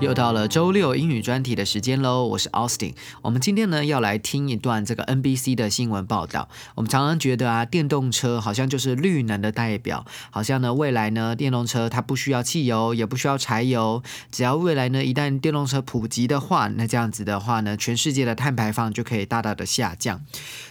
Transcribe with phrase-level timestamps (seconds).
[0.00, 2.94] 又到了周六英语专题的时间喽，我是 Austin。
[3.20, 6.48] 我们今天呢要来听一段这个 NBC 的新闻报道。
[6.74, 20.22] 我们常常觉得啊，电动车好像就是绿能的代表，好像呢未来呢电动车它不需要汽油，也不需要柴油，只要未来呢一旦电动车普及的话，那这样子的话呢，全世界的碳排放就可以大大的下降。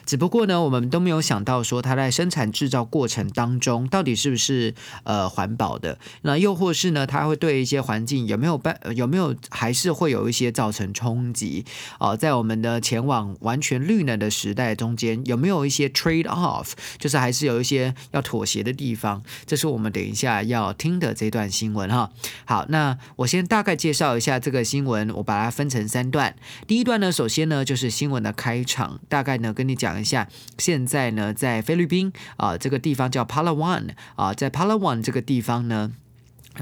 [0.07, 4.73] 只不过呢，我们都没有想到说它在生产制造过程当中到底是不是
[5.03, 11.65] 呃环保的，那又或是呢，它会对一些环境有没有办有没有有还是会有一些造成冲击
[11.99, 19.21] 哦，在我们的前往完全绿能的时代中间，有没有一些 trade off，就是还是有一些要妥协的地方？
[19.45, 22.09] 这是我们等一下要听的这段新闻哈。
[22.45, 26.35] 好，那我先大概介绍一下这个新闻，我把它分成三段。
[26.65, 35.91] 第一段呢，首先呢就是新闻的开场，大概呢跟你讲一下，现在呢在菲律宾啊这个地方叫 Palawan 啊，在 Palawan 这个地方呢。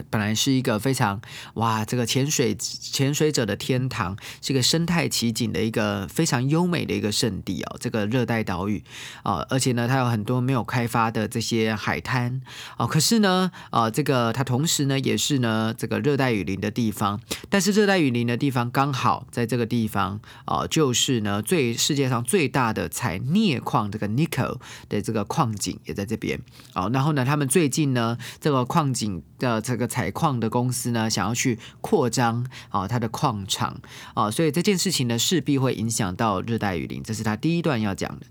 [0.09, 1.19] 本来是一个非常
[1.55, 7.77] 哇，这个潜水潜水者的天堂，是个生态奇景的一个非常优美的一个圣地哦。
[7.79, 8.83] 这个热带岛屿
[9.23, 12.41] 啊，而且呢，它有很多没有开发的这些海滩
[12.77, 12.85] 哦。
[12.85, 17.19] 可是呢，啊，这个它同时呢，也是呢这个热带雨林的地方。
[17.49, 26.39] 但是热带雨林的地方刚好在这个地方啊，就是呢最世界上最大的采 镍矿这个 nickel 的这个矿井也在这边
[26.73, 26.89] 哦。
[26.93, 33.79] 然后呢，他们最近呢这个矿井的这个采矿的公司呢，想要去扩张啊，它的矿场
[34.13, 38.25] 啊，所以这件事情呢，势必会影响到热带雨林，这是他第一段要讲的。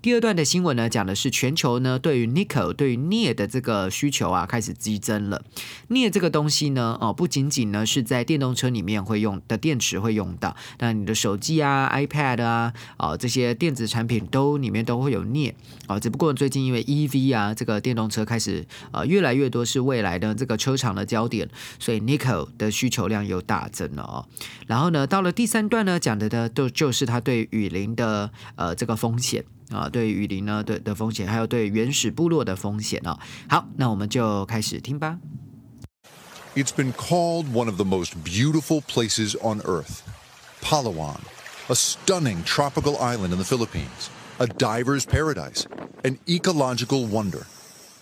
[0.00, 5.42] 第二段的新闻呢，讲的是全球呢对于 nickel 对于镍的这个需求啊开始激增了。
[5.88, 15.56] 镍这个东西呢，哦，不仅仅呢是在电动车里面会用的电池会用到，那你的手机啊、iPad 啊，啊这些电子产品都里面都会有镍
[15.88, 15.98] 啊。
[15.98, 21.48] 只不过最近因为 EV 啊这个电动车开始呃越来越多是未来的这个车厂的焦点，
[21.80, 24.26] 所以 nickel 的需求量又大增了哦。
[24.68, 29.44] 然后呢，到了第三段呢，讲的呢都就是它对雨林的呃这个风险。
[29.69, 33.17] 啊，对雨林呢的的风险，还有对原始部落的风险哦。
[33.49, 35.17] 好，那我们就开始听吧。
[36.55, 40.01] It's been called one of the most beautiful places on earth.
[40.61, 41.17] Palawan,
[41.67, 45.65] a stunning tropical island in the Philippines, a diver's paradise,
[46.03, 47.47] an ecological wonder.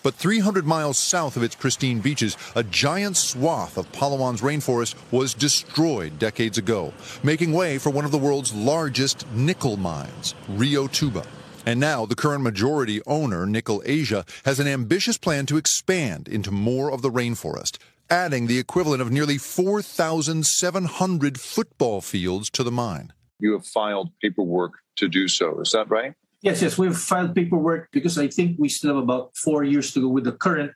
[0.03, 5.33] But 300 miles south of its pristine beaches, a giant swath of Palawan's rainforest was
[5.33, 6.91] destroyed decades ago,
[7.23, 11.23] making way for one of the world's largest nickel mines, Rio Tuba.
[11.66, 16.52] And now the current majority owner, Nickel Asia, has an ambitious plan to expand into
[16.52, 17.78] more of the rainforest,
[18.08, 23.12] adding the equivalent of nearly 4,700 football fields to the mine.
[23.40, 25.60] You have filed paperwork to do so.
[25.60, 26.14] Is that right?
[26.40, 30.00] Yes, yes, we've filed paperwork because I think we still have about four years to
[30.00, 30.70] go with the current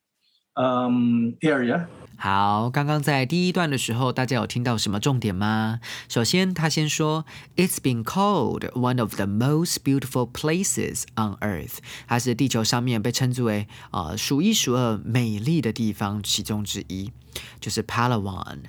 [0.57, 1.89] um, area.
[2.23, 5.81] 好，刚刚在第一段的时候，大家有听到什么重点吗？
[6.07, 7.25] 首先，他先说
[7.57, 11.79] ，It's been called one of the most beautiful places on Earth。
[12.07, 17.11] 它是地球上面被称之为啊数一数二美丽的地方其中之一，
[17.59, 18.65] 就是 Palawan。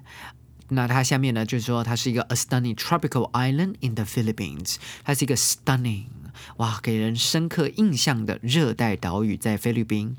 [0.69, 4.77] 那它下面呢，就是说它是一个 a stunning tropical island in the Philippines。
[5.03, 6.05] 它是一个 stunning。
[6.57, 10.15] 哇，给人深刻印象的热带岛屿在菲律宾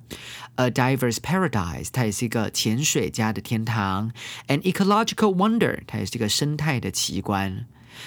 [0.56, 4.12] ，a diver's paradise，它也是一个潜水家的天堂
[4.48, 7.66] ，an ecological wonder，它也是一个生态的奇观。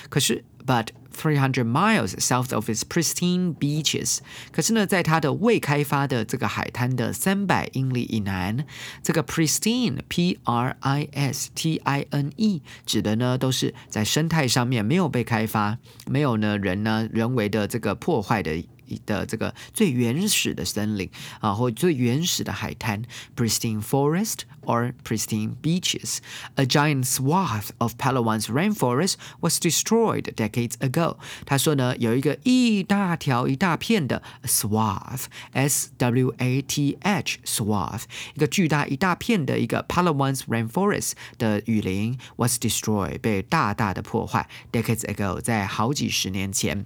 [0.10, 4.18] 可是，but 300 miles south of its pristine beaches，
[4.52, 8.66] 可是呢，在它的未开发的这个海滩的三百英里以南，
[9.02, 18.66] 这个 pristine，p r i s t i n e，指的呢都是在生态上面没有被开发，没有呢人呢人为的这个破坏的。
[19.06, 21.10] 的这个最原始的森林
[21.40, 23.02] 啊，或最原始的海滩
[23.36, 26.18] ，pristine forest or pristine beaches.
[26.56, 31.18] A giant swath of Palawan's rainforest was destroyed decades ago.
[31.46, 38.04] 他说呢，有一个一大条一大片的 swath，s w a t h swath，
[38.34, 46.86] 一个巨大一大片的一个 Palawan's rainforest 的雨林 was destroyed，被大大的破坏 decades ago，在好几十年前。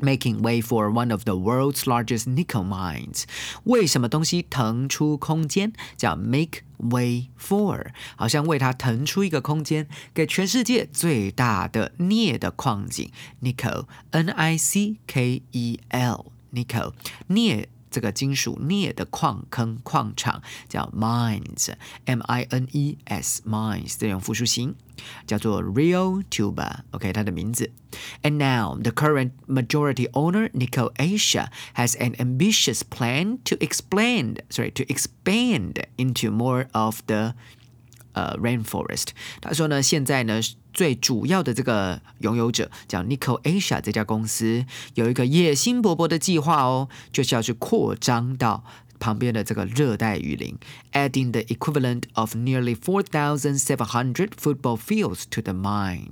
[0.00, 3.24] making way for one of the world's largest nickel mines。
[3.64, 7.88] 为什么东西腾出空间叫 make way for？
[8.16, 13.10] 好像为它腾出一个空间，给全世界最大的镍的矿井
[13.42, 16.92] nickel，N I C K E L nickel
[17.28, 17.68] 镍。
[17.90, 24.74] 这个金属镍的矿坑矿场，叫 mines，m i n e s mines 这种复数形，
[25.26, 27.70] 叫做 Rio Tuba，OK，、它的名字。
[28.22, 34.84] And now the current majority owner Nickel Asia has an ambitious plan to expand, sorry, to
[34.88, 37.34] expand into more of the
[38.13, 39.07] 呃，rainforest。
[39.39, 40.39] 他说呢，现在呢，
[40.73, 44.65] 最主要的这个拥有者叫 Nico Asia 这家公司，
[44.95, 48.63] 有一个野心勃勃的计划哦，就是要去扩张到。
[49.01, 50.55] 旁边的这个热带雨林
[50.93, 56.11] ，adding the equivalent of nearly four thousand seven hundred football fields to the mine，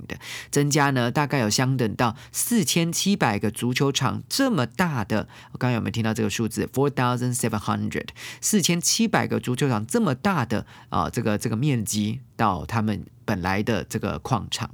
[0.50, 5.28] 增加呢大概有相等到四千七百个足球场这么大的。
[5.52, 8.08] 我刚刚有没有听到这个数字？four thousand seven hundred，
[8.40, 14.72] 四千七百个足球场这么大的啊，这个这个面积到他们本来的这个矿场。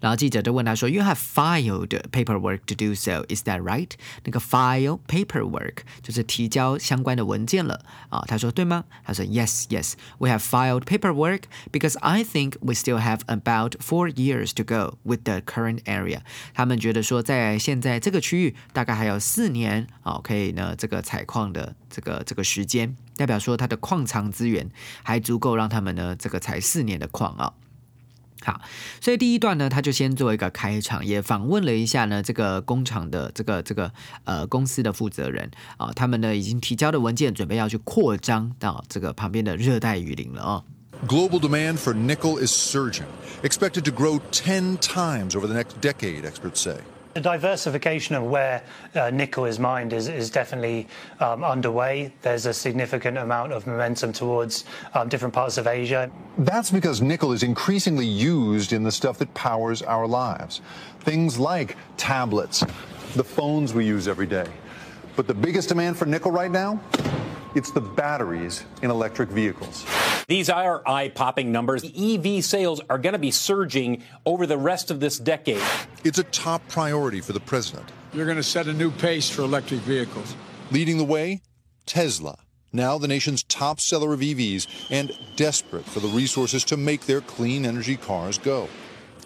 [0.00, 3.90] 然后记者就问他说：“You have filed paperwork to do so, is that right？”
[4.24, 8.24] 那个 file paperwork 就是提交相关的文件了啊。
[8.26, 14.64] 他说：“对吗？”他说：“Yes, yes, we have filed paperwork because I think we still have about four years to
[14.64, 16.20] go with the current area。”
[16.54, 24.70] 他们觉得说，在现在这个区域大概还有四年啊，可以呢这个采矿的这个这个时间，代表说它的矿藏资源
[25.02, 27.52] 还足够让他们呢这个采四年的矿啊。
[28.42, 28.60] 好，
[29.00, 33.92] 所以第一段呢，他就先做一个开场，也访问了一下呢这个工厂的这个这个
[34.24, 40.64] 呃公司的负责人啊，他们呢已经提交的文件，准备要去扩张到这个旁边的热带雨林了哦。
[41.06, 43.06] Global demand for nickel is surging,
[43.42, 46.76] expected to grow ten times over the next decade, experts say.
[47.14, 48.62] The diversification of where
[48.94, 50.86] uh, nickel is mined is, is definitely
[51.18, 52.12] um, underway.
[52.22, 54.64] There's a significant amount of momentum towards
[54.94, 56.08] um, different parts of Asia.
[56.38, 60.60] That's because nickel is increasingly used in the stuff that powers our lives.
[61.00, 62.60] Things like tablets,
[63.16, 64.46] the phones we use every day.
[65.16, 66.80] But the biggest demand for nickel right now?
[67.56, 69.84] It's the batteries in electric vehicles.
[70.30, 71.82] These are eye popping numbers.
[71.84, 75.60] EV sales are going to be surging over the rest of this decade.
[76.04, 77.90] It's a top priority for the president.
[78.12, 80.36] You're going to set a new pace for electric vehicles.
[80.70, 81.42] Leading the way,
[81.84, 82.38] Tesla,
[82.72, 87.22] now the nation's top seller of EVs and desperate for the resources to make their
[87.22, 88.68] clean energy cars go.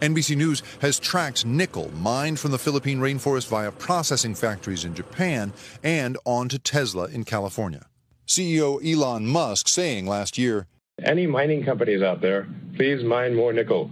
[0.01, 5.53] NBC News has tracked nickel mined from the Philippine rainforest via processing factories in Japan
[5.83, 7.85] and on to Tesla in California.
[8.27, 10.67] CEO Elon Musk saying last year,
[11.04, 13.90] Any mining companies out there, please mine more nickel.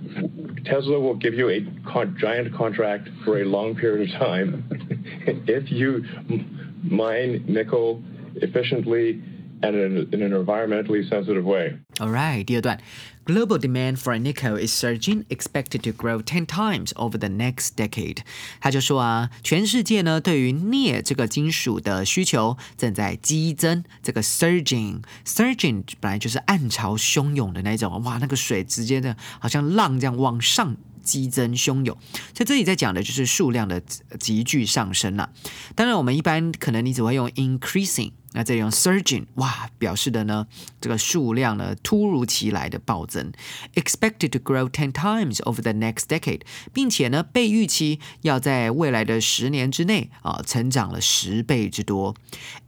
[0.66, 4.66] Tesla will give you a con- giant contract for a long period of time
[5.48, 8.02] if you m- mine nickel
[8.36, 9.22] efficiently
[9.64, 11.78] and in, in an environmentally sensitive way.
[12.00, 12.78] All right，第二段
[13.25, 18.19] ，Global demand for nickel is surging, expected to grow ten times over the next decade。
[18.61, 23.85] 他就说啊，全世界呢对于镍这个金属的需求正在激增。
[24.03, 30.77] 这个 surging，surging 本来就是暗潮汹涌的那种，哇，那个水直接的好像浪这样往上。
[31.05, 31.99] 激增汹涌，
[32.33, 33.83] 所以这里在讲的就是数量的
[34.21, 35.31] 急剧上升了。
[35.75, 38.13] 当然，我们一般可能你只会用 increasing。
[38.35, 40.47] 那这用 surging，哇，表示的呢，
[40.81, 43.33] 这个数量呢突如其来的暴增
[43.75, 46.41] ，expected to grow ten times over the next decade，
[46.73, 52.15] 并且呢被预期要在未来的十年之内啊成长了十倍之多。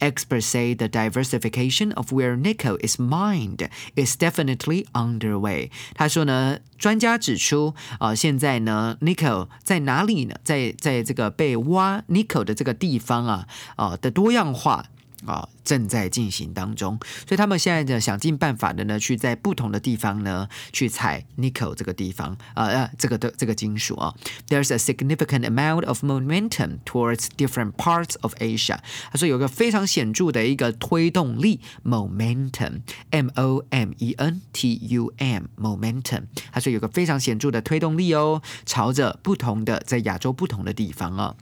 [0.00, 5.70] Experts say the diversification of where nickel is mined is definitely underway。
[5.94, 10.36] 他说呢，专家指出啊，现在呢 nickel 在哪里呢？
[10.44, 14.86] 在在这个被挖 nickel 的这个地方啊啊的多样化。
[15.26, 24.14] 啊，正在进行当中，所以他们现在呢想尽办法的呢，去在不同的地方呢去采 nickel 这个地方啊呃这个的这个金属啊。
[24.48, 28.78] There's a significant amount of momentum towards different parts of Asia。
[29.10, 36.24] 他说有个非常显著的一个推动力，momentum，m o m e n t u m，momentum。
[36.52, 41.34] 他说有个非常显著的推动力哦，朝着不同的在亚洲不同的地方啊。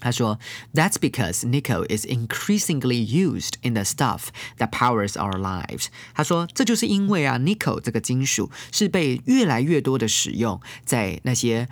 [0.00, 4.24] 他说：“That's because nickel is increasingly used in the stuff
[4.58, 11.68] that powers our lives。”他说：“这就是因为啊，nickel 这个金属是被越来越多的使用在那些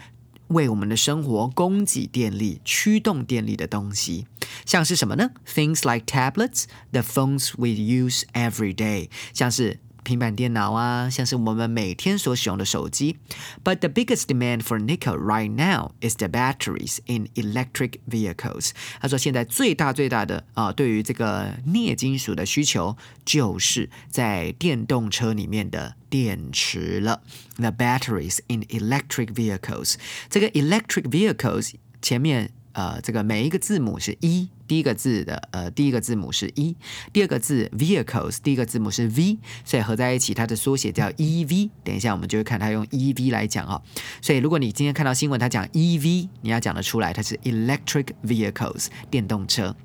[0.49, 4.27] 为我们的生活供给电力、驱动电力的东西，
[4.65, 5.33] 像是什么呢？
[5.47, 13.19] Things like tablets, the phones we use every day，像是。” 平板电脑啊，像是我们每天所使用的手机。
[13.63, 18.73] But the biggest demand for nickel right now is the batteries in electric vehicles。
[19.01, 27.23] 他说，现在最大最大的啊，对于这个镍金属的需求，就是在电动车里面的电池了。
[27.57, 29.95] The batteries in electric vehicles，
[30.29, 32.51] 这个 electric vehicles 前面。
[32.75, 36.76] 呃，这个每一个字母是一， 第一个字的呃第一个字母是 e，，
[37.14, 41.70] 第二个字 vehicles 第一个字母是 v，所以合在一起它的缩写叫 EV。
[41.84, 43.82] 等一下我们就会看它用 EV 来讲哦。
[44.22, 49.76] 所以如果你今天看到新闻它讲 EV，你要讲得出来它是 electric vehicles 电动车。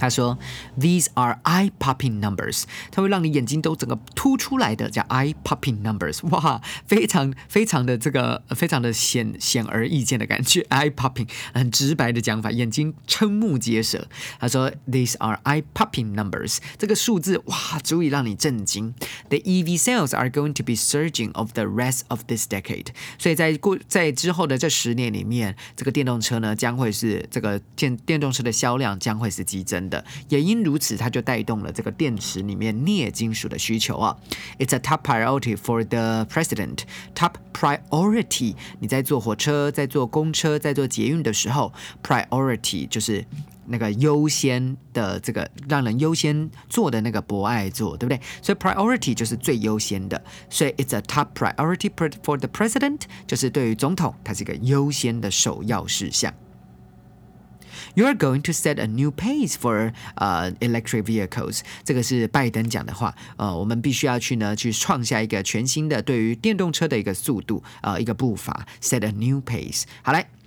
[0.00, 0.38] 他说
[0.78, 6.26] ：“These are eye-popping numbers，它会让你眼睛都整个凸出来的，叫 eye-popping numbers。
[6.30, 14.08] 哇，非常非常的这个非常的显显而易见的感觉，eye-popping 很直白的讲法，眼睛瞠目结舌。
[14.38, 18.94] 他说：These are eye-popping numbers，这个数字哇，足以让你震惊。
[19.28, 22.86] The EV sales are going to be surging of the rest of this decade。
[23.18, 34.16] 所以在过在之后的这十年里面，这个电动车呢将会是这个电电动车的销量将会是激增。”的，也因如此，它就带动了这个电池里面镍金属的需求啊。
[34.58, 36.84] It's a top priority for the president.
[37.14, 43.26] Top priority，你在坐火车、在坐公车、在坐捷运的时候，priority 就是
[43.66, 48.20] 那个优先的这个让人优先坐的那个博爱座，对不对？
[48.42, 56.32] 所以 priority 就是最优先的，所以 it's a top priority for the president，就是对于总统，它是一个优先的首要事项。
[57.94, 61.60] You are going to set a new pace for 呃 electric vehicles。
[61.84, 63.14] 这个是拜登讲的话。
[63.36, 69.84] 呃，我们必须要去呢，去创下一个全新的对于电动车的一个速度，呃，一个步伐，set a new pace。
[70.02, 70.39] 好来。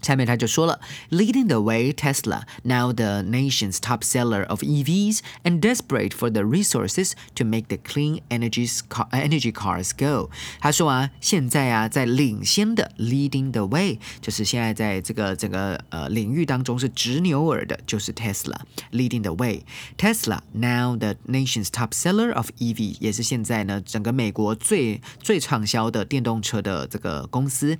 [0.00, 6.42] 下面他就说了，Leading the way, Tesla, now the nation's top seller of EVs, and desperate for the
[6.44, 10.30] resources to make the clean energy car energy cars go。
[10.60, 18.56] 他说啊，现在啊，在领先的 leading the way，就是现在在这个整个呃领域当中是直牛耳的，就是 Tesla
[18.92, 19.64] leading the way。
[19.96, 27.78] Tesla now the nation's top seller of EV，也是现在呢整个美国最最畅销的电动车的这个公司，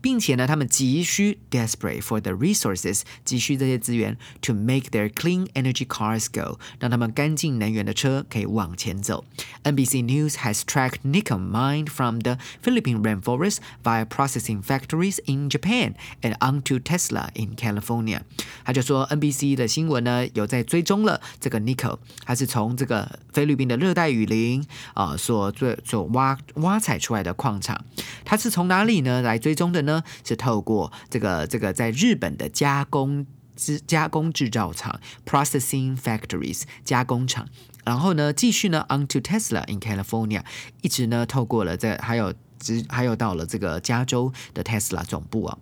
[0.00, 1.38] 并且呢，他们急需。
[1.55, 9.23] desperate for the resources，急需这些资源 to make their clean energy cars go，让他们干净能源的车可以往前走。
[9.63, 16.35] NBC News has tracked nickel mined from the Philippine rainforest via processing factories in Japan and
[16.39, 18.21] onto Tesla in California。
[18.63, 27.83] 他就说，NBC 的新闻呢有在追踪了这个 nickel，它是从这个菲律宾的热带雨林啊所最所挖挖采出来的矿场。
[28.23, 30.03] 它是从哪里呢来追踪的呢？
[30.23, 31.44] 是透过这个。
[31.46, 37.46] 这个在日本的加工制加工制造厂 （processing factories） 加工厂，
[37.84, 40.42] 然后呢，继续呢，onto Tesla in California，
[40.82, 45.58] 一直呢，透过了这还有直还有到了这个加州的 Tesla 总部啊。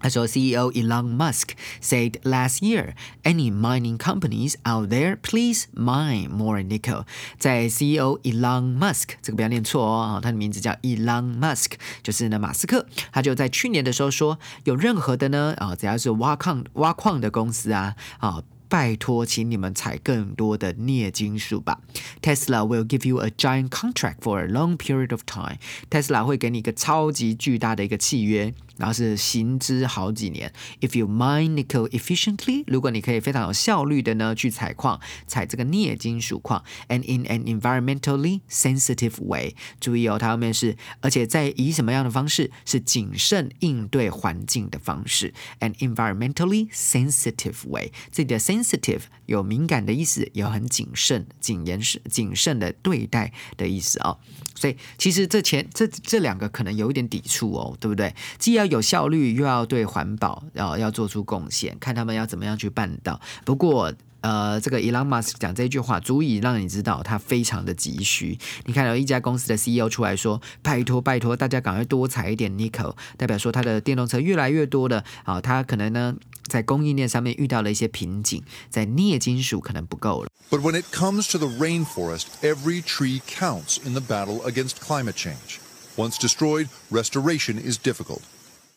[0.00, 6.28] As our CEO Elon Musk said last year, any mining companies out there, please mine
[6.28, 7.06] more nickel.
[7.38, 11.72] 在 CEO Elon Musk 这个不要念错哦，他的名字叫 Elon Musk，
[12.02, 18.42] 就是呢马斯克，他就在去年的时候说，有任何的呢啊，只要是挖矿挖矿的公司啊啊。
[18.66, 21.78] 拜托，请你们采更多的镍金属吧。
[22.20, 25.58] Tesla will give you a giant contract for a long period of time.
[25.90, 28.52] Tesla 会给你一个超级巨大的一个契约。
[28.79, 30.51] 然后是行之好几年。
[30.81, 42.49] If you mine nickel efficiently，如果你可以非常有效率的呢去采矿，采这个镍金属矿，and in an environmentally sensitive way，注意哦，它后面是，而且在以什么样的方式？
[42.65, 47.91] 是谨慎应对环境的方式，an environmentally sensitive way。
[48.11, 54.17] 这里的 sensitive 有敏感的意思，有很谨慎、谨言慎谨慎的对待的意思啊。
[54.55, 58.13] 所以其实这前这这两个可能有一点抵触哦，对不对？
[58.37, 63.21] 既要有效率，又要对环保，要要做出贡献，看他们要怎么样去办到。
[63.45, 68.37] 不过，呃，这个 Elon Musk 讲这句话，足以让你知道他非常的急需。
[68.65, 76.15] 你看，有一家公司的 CEO 出来说：“拜托，拜托，大家赶快多采一点 nickel。”代表说他的电动车越来越多的啊，他可能呢
[76.47, 80.29] 在供应链上面遇到了一些瓶颈，在镍金属可能不够了。
[80.49, 85.59] But when it comes to the rainforest, every tree counts in the battle against climate change.
[85.95, 88.21] Once destroyed, restoration is difficult.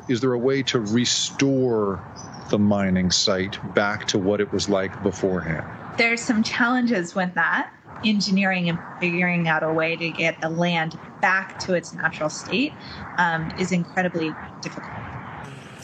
[0.09, 2.03] Is there a way to restore
[2.51, 5.65] the mining site back to what it was like beforehand?
[5.97, 7.73] There's some challenges with that.
[8.05, 12.73] Engineering and figuring out a way to get the land back to its natural state
[13.19, 14.91] um, is incredibly difficult.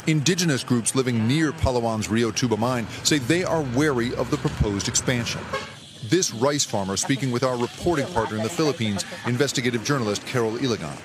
[0.08, 4.88] Indigenous groups living near Palawan's Rio Tuba mine say they are wary of the proposed
[4.88, 5.42] expansion.
[6.08, 10.96] This rice farmer speaking with our reporting partner in the Philippines, investigative journalist Carol Ilagan.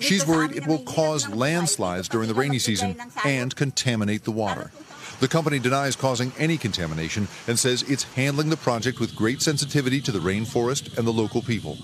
[0.00, 4.70] She's worried it will cause landslides during the rainy season and contaminate the water.
[5.20, 10.00] The company denies causing any contamination and says it's handling the project with great sensitivity
[10.02, 11.76] to the rainforest and the local people.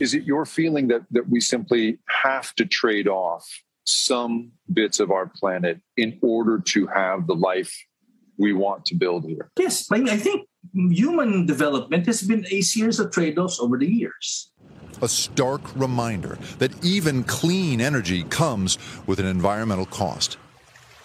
[0.00, 3.48] Is it your feeling that, that we simply have to trade off
[3.84, 7.74] some bits of our planet in order to have the life
[8.36, 9.50] we want to build here.
[9.58, 13.86] Yes, I, I think human development has been a series of trade offs over the
[13.86, 14.50] years
[15.01, 20.37] A stark reminder that even clean energy comes with an environmental cost.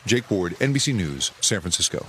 [0.05, 2.05] Jake Ward, NBC News, San Francisco.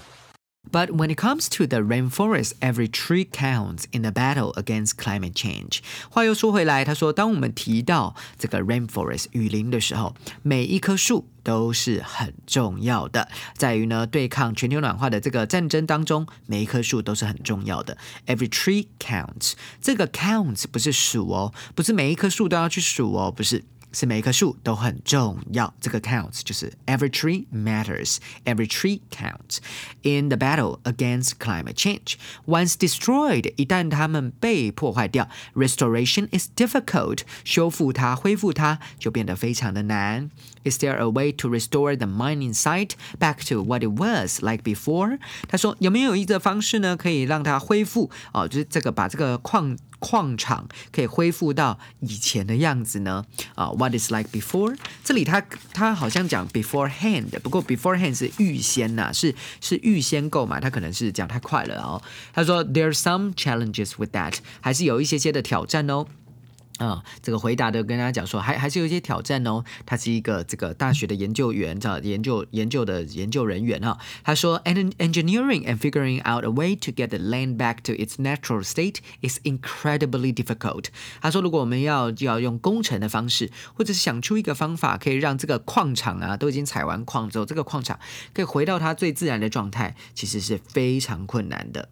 [0.71, 5.35] But when it comes to the rainforest, every tree counts in the battle against climate
[5.35, 5.81] change.
[6.09, 17.96] 话又说回来，他说，当我们提到这个 rainforest 雨林的时候，每一棵树 都是很重要的，在于呢对抗全球暖化的这个战争当中，每一棵树都是很重要的。
[18.26, 23.64] Every tree counts，这个 counts 不是数哦，不是每一棵树都要去数哦，不是。
[23.91, 25.73] 是每一棵树都很重要。
[25.79, 29.59] 这个 counts 就是 every tree matters, every tree counts
[30.01, 32.15] in the battle against climate change.
[32.45, 40.29] Once destroyed，一旦它们被破坏掉，restoration is difficult，修复它、恢复它就变得非常的难。
[40.65, 45.19] Is there a way to restore the mining site back to what it was like before？
[45.47, 49.77] 他说有没有一个方式呢，可以让它恢复哦，就是这个把这个矿。
[50.00, 53.24] 矿场可以恢复到以前的样子呢？
[53.54, 54.76] 啊，What is like before？
[55.04, 55.40] 这里他
[55.72, 62.02] 他好像讲 beforehand，不过 beforehand 是预先呐，是是预先购买，他可能是讲太快了哦。
[62.32, 66.06] 他说 There are some challenges with that，还是有一些些的挑战哦。
[66.80, 69.62] 啊，这个回答的跟大家讲说，还还是有一些挑战哦。
[69.84, 73.98] 他是一个这个大学的研究员，叫研究研究的研究人员哈。
[74.24, 79.38] 他说，and，engineering and figuring out a way to get the land back to its natural state is
[79.44, 80.86] incredibly difficult。
[81.20, 88.00] 他说，如果我们要就要用工程的方式，或者是想出一个方法，可以让这个矿场啊都已经采完矿之后，这个矿场
[88.32, 91.90] 可以回到它最自然的状态，其实是非常困难的。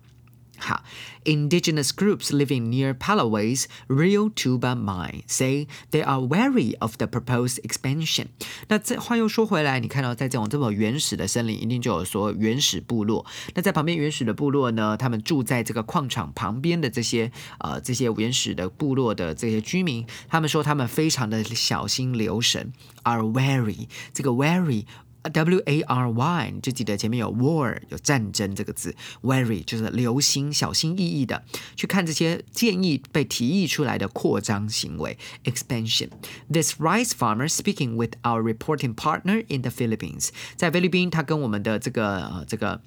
[0.60, 0.82] 好，
[1.26, 8.28] indigenous groups living near Palaway's Rio Tuba mine say they are wary of the proposed expansion。
[8.70, 13.26] 那这话又说回来，你看到在这种这么原始的森林，一定就有说原始部落。
[13.56, 17.30] 那在旁边原始的部落呢，他们住在这个矿场旁边的这些
[17.60, 23.88] 呃这些原始的部落的这些居民，他们说他们非常的小心留神，are wary。
[24.14, 24.86] 这个 wary。
[25.23, 31.45] W A R Y，你就记得前面有 war 有战争这个字，wary 就是留心、小心翼翼的
[31.77, 36.09] 去看这些建议被提议出来的扩张行为 expansion。
[36.51, 42.81] This rice farmer speaking with our reporting partner in the Philippines，在菲律宾，他跟我们的这个呃这个。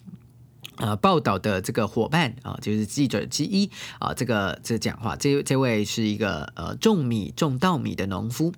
[0.77, 8.51] 呃，报道的这个伙伴啊，就是记者之一啊，这个这讲话，这这位是一个呃种米种稻米的农夫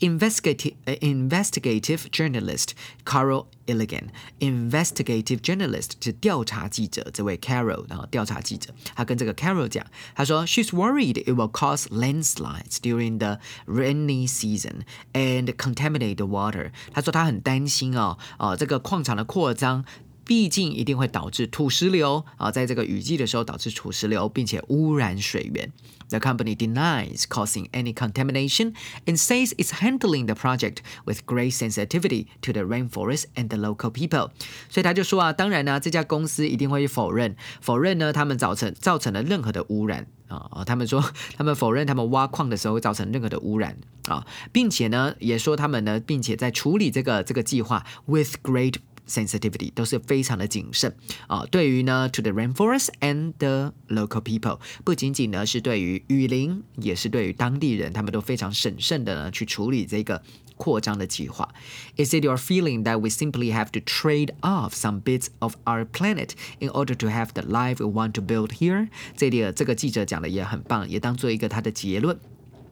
[0.00, 2.70] ，investigative investigative journalist
[3.04, 13.18] Carol Illigan，investigative journalist 是调查记者，这位 Carol 然后调查记者，他跟这个 Carol 讲，他说 She's worried it will cause landslides during
[13.18, 14.80] the rainy season
[15.12, 16.72] and contaminate the water。
[16.92, 19.84] 他说他很担心哦，哦这个矿场的扩张。
[20.27, 25.71] 毕竟一定会导致土石流啊，在这个雨季的时候导致土石流，并且污染水源。
[26.09, 28.73] The company denies causing any contamination
[29.05, 33.91] and says it's handling the project with great sensitivity to the rainforest and the local
[33.91, 34.29] people。
[34.69, 40.63] 所以他就说啊，当然呢，这家公司一定会否认，否认呢他们造成造成了任何的污染啊。
[40.65, 41.03] 他们说
[41.35, 48.75] 他们否认他们挖矿的时候会造成任何的污染啊，并且呢也说他们呢，并且在处理这个这个计划 with great
[49.07, 50.95] sensitivity 都是非常的谨慎
[51.27, 51.45] 啊。
[51.51, 60.23] 对于呢，to the rainforest and the local people，不仅仅呢是对于雨林，也是对于当地人，他们都非常审慎的呢去处理这个
[60.55, 61.53] 扩张的计划。
[61.97, 66.31] Is it your feeling that we simply have to trade off some bits of our planet
[66.59, 68.87] in order to have the life we want to build here？
[69.17, 72.17] 这里这个记者讲的也很棒，也当做一个他的结论。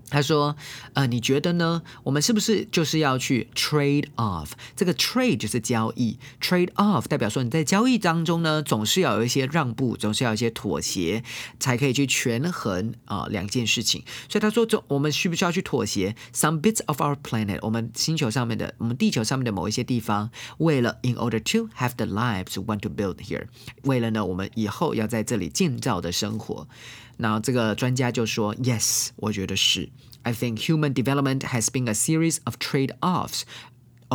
[0.09, 0.57] 他说
[0.95, 1.83] ：“呃，你觉得呢？
[2.05, 4.51] 我们是不是就是要去 trade off？
[4.77, 11.25] 这个 trade 就是交易，trade off 代表说你在交易当中呢，总是要有一些让步，总是要有一些妥协，
[11.59, 14.05] 才可以去权衡啊两件事情。
[14.29, 23.47] 所以他说，这我们需不需要去妥协？Some bits of our planet，我们星球上面的，我们地球上面的某一些地方，为了 in order to have the lives want to build here，
[23.83, 26.69] 为了呢，我们以后要在这里建造的生活。”
[27.18, 29.90] 然后这个专家就说：“Yes，我觉得是。
[30.24, 33.42] I think human development has been a series of trade-offs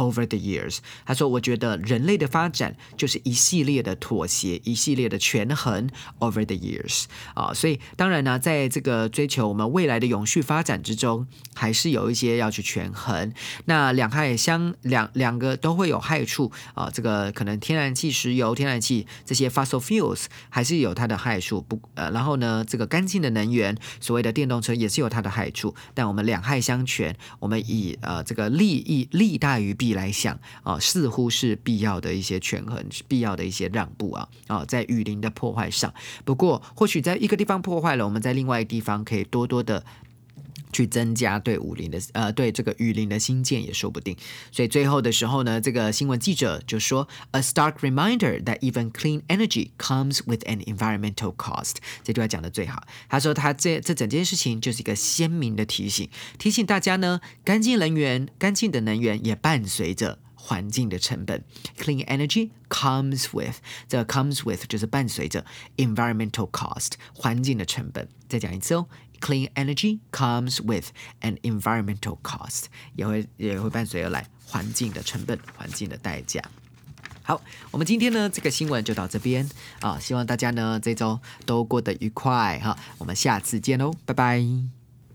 [0.02, 5.92] Over the years，他说：“我觉得人类的发展就是一系列的妥协，一系列的权衡。
[6.18, 7.04] Over the years，
[7.36, 13.32] 啊，所以当然呢，在这个追求我们未来的永续发展之中，还是有一些要去权衡。
[13.66, 16.90] 那两害相两两个都会有害处啊。
[16.92, 21.62] 这个可能天然气、石油、天然气这些 fossil fuels 还是有它的害处。
[21.62, 25.76] 不呃，然后呢，这个干净的能源，所谓的电动车也是有它的害处。
[25.94, 35.94] 但我们两害相权，我们以呃这个利益利大于弊。”来想啊，似乎是必要的一些权衡，必要的一些让步啊啊，在雨林的破坏上。
[36.26, 39.84] 不过，或许在一个地方破坏了，我们在另外一个地方可以多多的。
[40.72, 44.16] 去增加对武林的呃对这个雨林的新建也说不定，
[44.52, 51.76] 所以最后的时候呢，这个新闻记者就说，a stark reminder that even clean energy comes with an environmental cost。
[52.04, 61.44] 这句话讲的最好，他说他这这整件事情就是一个鲜明的提醒，提醒大家呢，干净能源、干净的能源也伴随着环境的成本。
[61.78, 63.58] Clean energy comes with
[63.88, 65.46] 这 comes with 就是伴随着
[65.78, 68.08] environmental cost 环境的成本。
[68.28, 68.88] 再讲一次哦。
[69.22, 70.88] Clean energy comes with
[71.22, 76.42] an environmental cost，也会也会伴随而来环境的成本、环境的代价。
[77.24, 79.48] 好，我们今天呢这个新闻就到这边
[79.80, 84.44] 啊，希望大家呢这周都过得愉快哈，我们下次见喽，拜拜。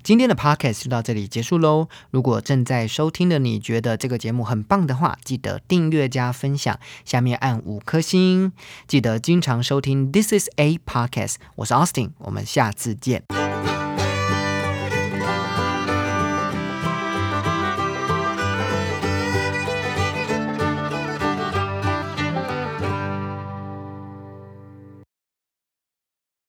[0.04, 1.88] 今天的 podcast 就到这里结束喽。
[2.12, 8.52] 如果正在收听的你觉得这个节目很棒的话，记得订阅加分享，下面按五颗星。
[8.86, 13.45] 记得经常收听 This is a podcast，我是 Austin，我们下次见。